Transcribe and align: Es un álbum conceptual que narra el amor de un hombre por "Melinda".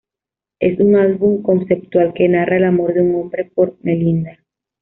Es 0.59 0.79
un 0.79 0.95
álbum 0.95 1.43
conceptual 1.43 2.11
que 2.15 2.27
narra 2.27 2.57
el 2.57 2.63
amor 2.63 2.95
de 2.95 3.01
un 3.01 3.13
hombre 3.13 3.51
por 3.53 3.77
"Melinda". 3.83 4.39